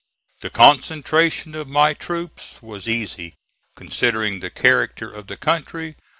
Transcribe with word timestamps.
The 0.39 0.49
concentration 0.49 1.53
of 1.53 1.67
my 1.67 1.93
troops 1.93 2.59
was 2.63 2.87
easy, 2.87 3.35
considering 3.75 4.39
the 4.39 4.49
character 4.49 5.07
of 5.07 5.27
the 5.27 5.37
country. 5.37 5.95